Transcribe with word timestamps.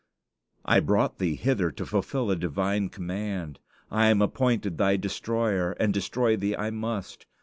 "I 0.65 0.79
brought 0.79 1.19
thee 1.19 1.35
hither 1.35 1.69
to 1.69 1.85
fulfill 1.85 2.31
a 2.31 2.35
divine 2.35 2.89
command. 2.89 3.59
I 3.91 4.07
am 4.07 4.19
appointed 4.19 4.79
thy 4.79 4.97
destroyer, 4.97 5.73
and 5.73 5.93
destroy 5.93 6.35
thee 6.35 6.55
I 6.55 6.71
must." 6.71 7.27